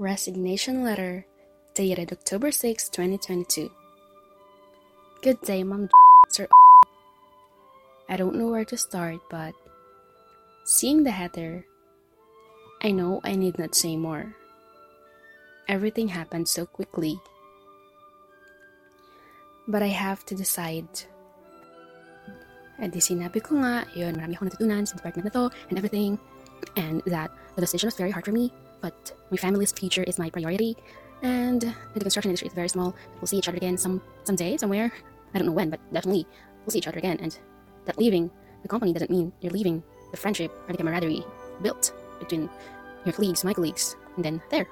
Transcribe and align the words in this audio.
Resignation 0.00 0.80
Letter, 0.80 1.26
dated 1.74 2.10
October 2.10 2.50
6, 2.50 2.88
2022. 2.88 3.68
Good 5.20 5.36
day, 5.42 5.60
Mom. 5.62 5.90
I 8.08 8.16
don't 8.16 8.34
know 8.36 8.48
where 8.48 8.64
to 8.64 8.78
start, 8.78 9.20
but 9.28 9.52
seeing 10.64 11.04
the 11.04 11.10
header, 11.10 11.66
I 12.82 12.92
know 12.92 13.20
I 13.24 13.36
need 13.36 13.58
not 13.58 13.74
say 13.74 13.94
more. 13.94 14.34
Everything 15.68 16.08
happened 16.08 16.48
so 16.48 16.64
quickly. 16.64 17.20
But 19.68 19.82
I 19.82 19.92
have 19.92 20.24
to 20.32 20.34
decide. 20.34 20.88
And 22.80 22.88
di 22.88 23.04
sinabi 23.04 23.44
ko 23.44 23.60
nga, 23.60 23.84
yun, 23.92 24.16
marami 24.16 24.32
akong 24.32 24.48
natutunan 24.48 24.88
sa 24.88 24.96
department 24.96 25.28
na 25.28 25.36
to 25.36 25.44
and 25.68 25.76
everything. 25.76 26.16
And 26.80 27.04
that 27.04 27.28
the 27.52 27.60
decision 27.60 27.92
was 27.92 28.00
very 28.00 28.10
hard 28.10 28.24
for 28.24 28.32
me, 28.32 28.48
but 28.80 29.12
my 29.30 29.36
family's 29.36 29.72
future 29.72 30.02
is 30.02 30.18
my 30.18 30.30
priority. 30.30 30.76
And 31.22 31.60
the 31.94 32.00
construction 32.00 32.30
industry 32.30 32.48
is 32.48 32.54
very 32.54 32.68
small. 32.68 32.94
We'll 33.20 33.26
see 33.26 33.38
each 33.38 33.48
other 33.48 33.56
again 33.56 33.76
some 33.76 34.00
someday, 34.24 34.56
somewhere. 34.56 34.92
I 35.34 35.38
don't 35.38 35.46
know 35.46 35.52
when, 35.52 35.70
but 35.70 35.80
definitely 35.92 36.26
we'll 36.64 36.72
see 36.72 36.78
each 36.78 36.88
other 36.88 36.98
again. 36.98 37.18
And 37.20 37.38
that 37.84 37.98
leaving 37.98 38.30
the 38.62 38.68
company 38.68 38.92
doesn't 38.92 39.10
mean 39.10 39.32
you're 39.40 39.52
leaving 39.52 39.82
the 40.10 40.16
friendship 40.16 40.50
or 40.66 40.72
the 40.72 40.78
camaraderie 40.78 41.24
built 41.62 41.92
between 42.18 42.48
your 43.04 43.12
colleagues, 43.12 43.44
my 43.44 43.54
colleagues, 43.54 43.96
and 44.16 44.24
then 44.24 44.42
there. 44.50 44.68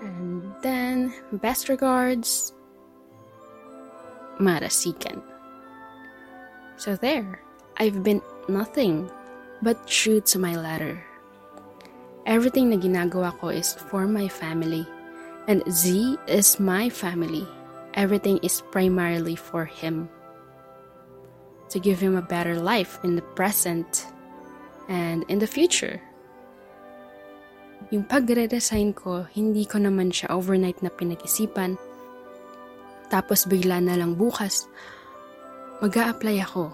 And 0.00 0.52
then, 0.62 1.14
best 1.32 1.68
regards, 1.68 2.52
Marasikan. 4.38 5.22
So 6.76 6.96
there, 6.96 7.40
I've 7.78 8.02
been 8.02 8.20
nothing 8.48 9.10
but 9.62 9.86
true 9.86 10.20
to 10.20 10.38
my 10.38 10.56
letter. 10.56 11.02
Everything 12.24 12.72
na 12.72 12.80
ginagawa 12.80 13.36
ko 13.36 13.52
is 13.52 13.76
for 13.92 14.08
my 14.08 14.28
family. 14.28 14.88
And 15.44 15.60
Z 15.68 16.16
is 16.24 16.56
my 16.56 16.88
family. 16.88 17.44
Everything 17.92 18.40
is 18.40 18.64
primarily 18.72 19.36
for 19.36 19.68
him. 19.68 20.08
To 21.68 21.76
give 21.76 22.00
him 22.00 22.16
a 22.16 22.24
better 22.24 22.56
life 22.56 22.96
in 23.04 23.16
the 23.16 23.26
present 23.36 24.08
and 24.88 25.24
in 25.28 25.38
the 25.38 25.46
future. 25.46 26.00
Yung 27.92 28.08
pagre-resign 28.08 28.96
ko, 28.96 29.28
hindi 29.36 29.68
ko 29.68 29.76
naman 29.76 30.08
siya 30.08 30.32
overnight 30.32 30.80
na 30.80 30.88
pinag-isipan. 30.88 31.76
Tapos 33.12 33.44
bigla 33.44 33.84
na 33.84 34.00
lang 34.00 34.16
bukas, 34.16 34.64
mag 35.84 35.92
apply 35.92 36.40
ako. 36.40 36.72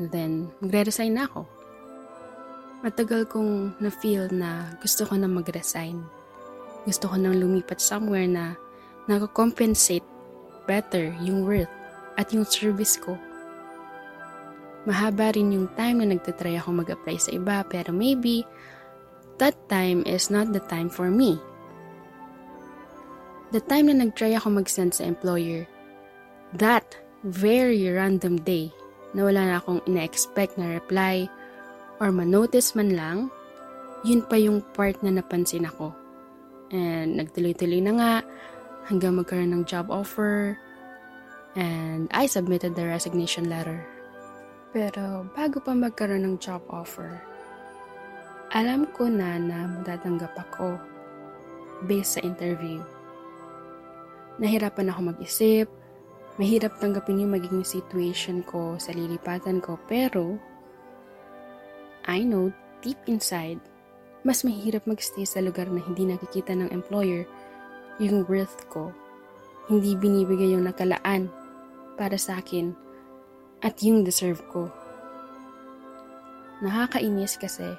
And 0.00 0.08
then, 0.08 0.48
magre-resign 0.64 1.12
na 1.12 1.28
ako. 1.28 1.57
Matagal 2.78 3.26
kong 3.26 3.74
na-feel 3.82 4.30
na 4.30 4.70
gusto 4.78 5.02
ko 5.02 5.18
na 5.18 5.26
mag-resign. 5.26 5.98
Gusto 6.86 7.10
ko 7.10 7.18
nang 7.18 7.34
lumipat 7.34 7.82
somewhere 7.82 8.30
na 8.30 8.54
nakakompensate 9.10 10.06
better 10.70 11.10
yung 11.18 11.42
worth 11.42 11.72
at 12.14 12.30
yung 12.30 12.46
service 12.46 12.94
ko. 12.94 13.18
Mahaba 14.86 15.34
rin 15.34 15.50
yung 15.50 15.66
time 15.74 16.06
na 16.06 16.14
nagtatry 16.14 16.54
ako 16.54 16.86
mag-apply 16.86 17.18
sa 17.18 17.34
iba 17.34 17.66
pero 17.66 17.90
maybe 17.90 18.46
that 19.42 19.58
time 19.66 20.06
is 20.06 20.30
not 20.30 20.54
the 20.54 20.62
time 20.70 20.86
for 20.86 21.10
me. 21.10 21.34
The 23.50 23.58
time 23.66 23.90
na 23.90 24.06
nagtry 24.06 24.38
ako 24.38 24.54
mag-send 24.54 24.94
sa 24.94 25.02
employer, 25.02 25.66
that 26.54 26.86
very 27.26 27.90
random 27.90 28.38
day 28.38 28.70
na 29.18 29.26
wala 29.26 29.42
na 29.50 29.54
akong 29.58 29.82
ina-expect 29.90 30.54
na 30.54 30.78
reply 30.78 31.26
or 31.98 32.14
manotice 32.14 32.74
man 32.78 32.94
lang, 32.94 33.18
yun 34.06 34.22
pa 34.24 34.38
yung 34.38 34.62
part 34.74 34.98
na 35.02 35.10
napansin 35.10 35.66
ako. 35.66 35.94
And 36.70 37.18
nagtuloy-tuloy 37.18 37.80
na 37.82 37.92
nga 37.98 38.12
hanggang 38.86 39.18
magkaroon 39.18 39.52
ng 39.52 39.64
job 39.68 39.90
offer 39.92 40.56
and 41.58 42.06
I 42.14 42.30
submitted 42.30 42.78
the 42.78 42.86
resignation 42.86 43.50
letter. 43.50 43.82
Pero 44.70 45.26
bago 45.34 45.58
pa 45.58 45.72
magkaroon 45.72 46.24
ng 46.28 46.36
job 46.38 46.62
offer, 46.68 47.18
alam 48.52 48.88
ko 48.96 49.08
na 49.08 49.36
na 49.40 49.68
matatanggap 49.68 50.32
ako 50.36 50.76
based 51.84 52.16
sa 52.16 52.24
interview. 52.24 52.80
Nahirapan 54.38 54.92
ako 54.92 55.00
mag-isip, 55.12 55.66
Mahirap 56.38 56.78
tanggapin 56.78 57.26
yung 57.26 57.34
magiging 57.34 57.66
situation 57.66 58.46
ko 58.46 58.78
sa 58.78 58.94
lilipatan 58.94 59.58
ko 59.58 59.74
pero 59.90 60.38
I 62.08 62.24
know 62.24 62.50
deep 62.80 62.98
inside 63.04 63.60
mas 64.26 64.42
mahirap 64.42 64.82
magstay 64.88 65.24
sa 65.24 65.38
lugar 65.38 65.70
na 65.70 65.78
hindi 65.84 66.08
nakikita 66.08 66.52
ng 66.52 66.74
employer 66.74 67.24
yung 68.02 68.26
worth 68.26 68.66
ko. 68.70 68.90
Hindi 69.70 69.94
binibigay 69.94 70.54
yung 70.54 70.66
nakalaan 70.66 71.30
para 71.94 72.18
sa 72.18 72.42
akin 72.42 72.74
at 73.62 73.78
yung 73.82 74.02
deserve 74.02 74.42
ko. 74.50 74.70
Nakakainis 76.60 77.38
kasi 77.38 77.78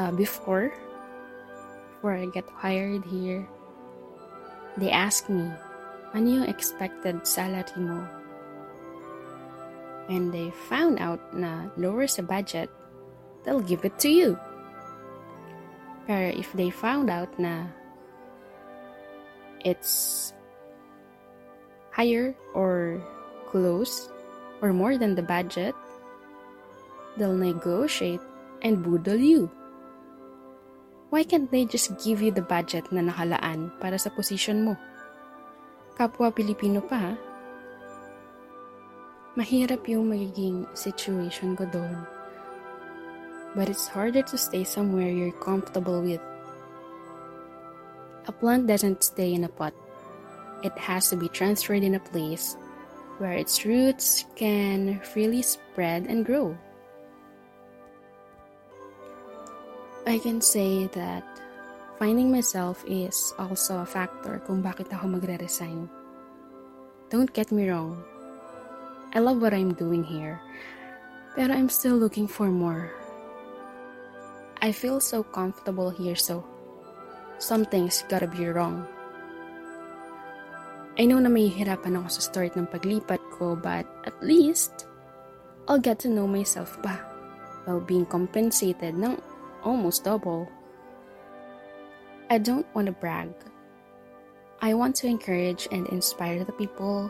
uh, 0.00 0.12
before 0.16 0.72
before 2.00 2.16
I 2.16 2.32
get 2.32 2.48
hired 2.56 3.04
here 3.04 3.44
they 4.80 4.88
ask 4.88 5.28
me 5.28 5.52
ano 6.16 6.26
yung 6.42 6.46
expected 6.48 7.28
salary 7.28 7.76
mo. 7.76 8.02
And 10.10 10.34
they 10.34 10.50
found 10.66 10.98
out 10.98 11.22
na 11.30 11.70
lower 11.78 12.10
sa 12.10 12.26
budget, 12.26 12.66
they'll 13.44 13.64
give 13.64 13.84
it 13.84 13.98
to 14.00 14.08
you. 14.08 14.38
Pero 16.06 16.32
if 16.34 16.52
they 16.52 16.70
found 16.70 17.10
out 17.10 17.30
na 17.38 17.66
it's 19.64 20.32
higher 21.92 22.34
or 22.54 22.98
close 23.48 24.08
or 24.62 24.72
more 24.72 24.98
than 24.98 25.14
the 25.14 25.24
budget, 25.24 25.74
they'll 27.16 27.36
negotiate 27.36 28.20
and 28.62 28.82
boodle 28.82 29.18
you. 29.18 29.50
Why 31.10 31.24
can't 31.24 31.50
they 31.50 31.66
just 31.66 31.98
give 31.98 32.22
you 32.22 32.30
the 32.30 32.44
budget 32.44 32.86
na 32.94 33.02
nakalaan 33.02 33.74
para 33.82 33.98
sa 33.98 34.14
position 34.14 34.62
mo? 34.62 34.78
kapwa 36.00 36.32
Pilipino 36.32 36.80
pa, 36.80 37.12
mahirap 39.36 39.84
yung 39.84 40.08
magiging 40.08 40.64
situation 40.72 41.52
ko 41.52 41.68
doon. 41.68 42.19
But 43.54 43.68
it's 43.68 43.88
harder 43.88 44.22
to 44.22 44.38
stay 44.38 44.64
somewhere 44.64 45.10
you're 45.10 45.36
comfortable 45.42 46.02
with. 46.02 46.20
A 48.26 48.32
plant 48.32 48.66
doesn't 48.66 49.02
stay 49.02 49.34
in 49.34 49.44
a 49.44 49.48
pot. 49.48 49.74
It 50.62 50.76
has 50.78 51.10
to 51.10 51.16
be 51.16 51.28
transferred 51.28 51.82
in 51.82 51.94
a 51.94 52.04
place 52.12 52.56
where 53.18 53.32
its 53.32 53.64
roots 53.64 54.24
can 54.36 55.00
freely 55.00 55.42
spread 55.42 56.06
and 56.06 56.24
grow. 56.24 56.56
I 60.06 60.18
can 60.18 60.40
say 60.40 60.86
that 60.94 61.24
Finding 62.00 62.32
myself 62.32 62.82
is 62.88 63.36
also 63.36 63.84
a 63.84 63.84
factor 63.84 64.40
kung 64.48 64.64
bakit 64.64 64.88
ako 64.88 65.20
magre-resign. 65.20 65.84
Don't 67.12 67.28
get 67.28 67.52
me 67.52 67.68
wrong. 67.68 68.00
I 69.12 69.20
love 69.20 69.44
what 69.44 69.52
I'm 69.52 69.76
doing 69.76 70.00
here, 70.00 70.40
pero 71.36 71.52
I'm 71.52 71.68
still 71.68 72.00
looking 72.00 72.24
for 72.24 72.48
more. 72.48 72.88
I 74.60 74.72
feel 74.72 75.00
so 75.00 75.24
comfortable 75.24 75.88
here 75.88 76.16
so 76.16 76.44
something's 77.38 78.04
gotta 78.12 78.28
be 78.28 78.44
wrong. 78.44 78.84
I 81.00 81.08
know 81.08 81.16
na 81.16 81.32
may 81.32 81.48
hirapan 81.48 81.96
ako 81.96 82.08
sa 82.12 82.20
start 82.20 82.60
ng 82.60 82.68
paglipat 82.68 83.24
ko 83.32 83.56
but 83.56 83.88
at 84.04 84.12
least 84.20 84.84
I'll 85.64 85.80
get 85.80 85.96
to 86.04 86.12
know 86.12 86.28
myself 86.28 86.76
pa 86.84 87.00
while 87.64 87.80
being 87.80 88.04
compensated 88.04 89.00
ng 89.00 89.16
almost 89.64 90.04
double. 90.04 90.44
I 92.28 92.36
don't 92.36 92.68
want 92.76 92.92
to 92.92 92.92
brag. 92.92 93.32
I 94.60 94.76
want 94.76 94.92
to 95.00 95.08
encourage 95.08 95.72
and 95.72 95.88
inspire 95.88 96.44
the 96.44 96.52
people 96.52 97.08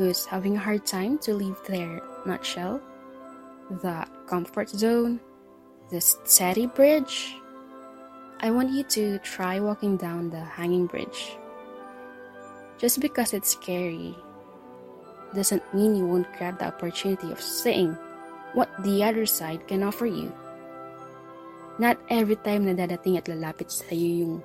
who's 0.00 0.24
having 0.24 0.56
a 0.56 0.64
hard 0.64 0.88
time 0.88 1.20
to 1.28 1.36
leave 1.36 1.60
their 1.68 2.00
nutshell, 2.24 2.80
the 3.84 4.08
comfort 4.24 4.72
zone, 4.72 5.20
the 5.90 6.00
steady 6.00 6.66
bridge. 6.66 7.36
I 8.40 8.50
want 8.50 8.70
you 8.70 8.84
to 8.94 9.18
try 9.20 9.58
walking 9.58 9.96
down 9.96 10.30
the 10.30 10.40
hanging 10.40 10.86
bridge. 10.86 11.36
Just 12.78 13.00
because 13.00 13.32
it's 13.32 13.50
scary 13.50 14.14
doesn't 15.34 15.62
mean 15.74 15.96
you 15.96 16.06
won't 16.06 16.30
grab 16.38 16.58
the 16.58 16.66
opportunity 16.66 17.32
of 17.32 17.40
seeing 17.40 17.96
what 18.52 18.70
the 18.84 19.02
other 19.02 19.26
side 19.26 19.66
can 19.66 19.82
offer 19.82 20.06
you. 20.06 20.32
Not 21.78 21.98
every 22.10 22.36
time 22.36 22.66
na 22.66 22.74
dadating 22.74 23.18
at 23.18 23.26
lalapit 23.26 23.70
sa 23.70 23.90
iyo 23.90 24.24
yung 24.24 24.36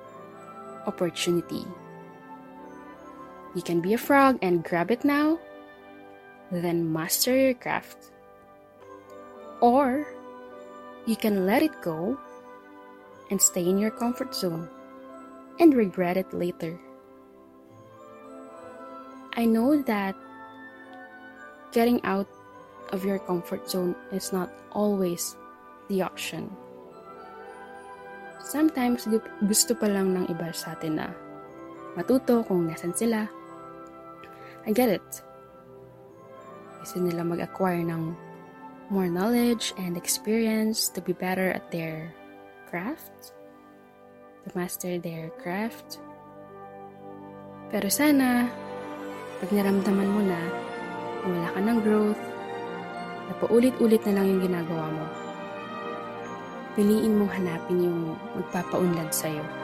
opportunity. 0.86 1.62
You 3.54 3.62
can 3.62 3.80
be 3.80 3.94
a 3.94 3.98
frog 3.98 4.38
and 4.42 4.66
grab 4.66 4.90
it 4.90 5.04
now, 5.06 5.38
then 6.50 6.90
master 6.90 7.34
your 7.34 7.54
craft. 7.54 8.10
Or 9.62 10.06
you 11.06 11.16
can 11.16 11.46
let 11.46 11.62
it 11.62 11.74
go 11.82 12.16
and 13.30 13.40
stay 13.40 13.64
in 13.64 13.78
your 13.78 13.90
comfort 13.90 14.34
zone 14.34 14.68
and 15.60 15.74
regret 15.74 16.16
it 16.16 16.32
later. 16.32 16.78
I 19.36 19.44
know 19.44 19.82
that 19.82 20.14
getting 21.72 22.00
out 22.04 22.28
of 22.92 23.04
your 23.04 23.18
comfort 23.18 23.68
zone 23.68 23.96
is 24.12 24.32
not 24.32 24.52
always 24.72 25.36
the 25.88 26.02
option. 26.02 26.48
Sometimes 28.44 29.08
gusto 29.48 29.74
pa 29.74 29.88
lang 29.88 30.14
ng 30.14 30.30
iba 30.30 30.52
sa 30.54 30.76
atin 30.76 31.00
na 31.00 31.08
matuto 31.96 32.44
kung 32.46 32.68
nasan 32.68 32.94
sila. 32.94 33.26
I 34.64 34.70
get 34.72 34.88
it. 34.88 35.08
Gusto 36.80 37.00
nila 37.00 37.24
mag-acquire 37.24 37.82
ng 37.82 38.14
more 38.90 39.08
knowledge 39.08 39.72
and 39.80 39.96
experience 39.96 40.88
to 40.92 41.00
be 41.00 41.12
better 41.16 41.50
at 41.52 41.70
their 41.72 42.12
craft, 42.68 43.32
to 44.44 44.48
master 44.52 45.00
their 45.00 45.32
craft. 45.40 46.00
Pero 47.72 47.88
sana, 47.88 48.50
pag 49.40 49.50
naramdaman 49.50 50.08
mo 50.08 50.20
na, 50.20 50.40
wala 51.24 51.48
ka 51.56 51.60
ng 51.64 51.78
growth, 51.80 52.22
na 53.24 53.32
paulit-ulit 53.40 54.04
na 54.04 54.20
lang 54.20 54.26
yung 54.36 54.42
ginagawa 54.44 54.86
mo, 54.92 55.04
piliin 56.76 57.16
mong 57.16 57.32
hanapin 57.32 57.88
yung 57.88 58.00
magpapaunlad 58.36 59.08
sa'yo. 59.08 59.63